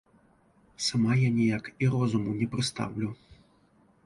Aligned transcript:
Сама 0.85 1.11
я 1.19 1.29
ніяк 1.35 1.69
і 1.83 1.91
розуму 1.97 2.31
не 2.41 2.47
прыстаўлю. 2.55 3.13